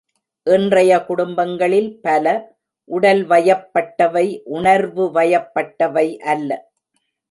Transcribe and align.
இன்றைய 0.47 0.91
குடும்பங்களில் 1.05 1.99
பல, 2.01 2.25
உடல் 2.89 3.23
வயப்பட்டவை 3.27 4.25
உணர்வுவயப்பட்டவை 4.53 6.07
அல்ல. 6.17 6.49